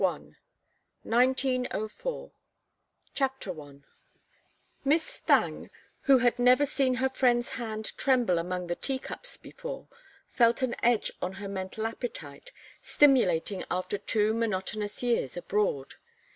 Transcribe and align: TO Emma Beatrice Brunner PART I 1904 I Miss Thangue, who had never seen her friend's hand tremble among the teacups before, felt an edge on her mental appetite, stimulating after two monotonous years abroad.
TO 0.01 0.07
Emma 0.07 0.19
Beatrice 1.03 1.41
Brunner 1.43 1.69
PART 1.69 1.75
I 1.75 1.77
1904 1.77 2.31
I 3.59 3.81
Miss 4.83 5.17
Thangue, 5.27 5.69
who 5.99 6.17
had 6.17 6.39
never 6.39 6.65
seen 6.65 6.95
her 6.95 7.09
friend's 7.09 7.51
hand 7.51 7.95
tremble 7.97 8.39
among 8.39 8.65
the 8.65 8.73
teacups 8.75 9.37
before, 9.37 9.87
felt 10.27 10.63
an 10.63 10.75
edge 10.81 11.11
on 11.21 11.33
her 11.33 11.47
mental 11.47 11.85
appetite, 11.85 12.51
stimulating 12.81 13.63
after 13.69 13.99
two 13.99 14.33
monotonous 14.33 15.03
years 15.03 15.37
abroad. 15.37 15.93